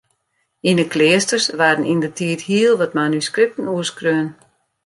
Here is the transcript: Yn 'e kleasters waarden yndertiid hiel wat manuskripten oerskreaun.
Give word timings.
Yn 0.69 0.77
'e 0.81 0.85
kleasters 0.93 1.47
waarden 1.59 1.89
yndertiid 1.93 2.41
hiel 2.49 2.73
wat 2.79 2.95
manuskripten 2.99 3.71
oerskreaun. 3.73 4.29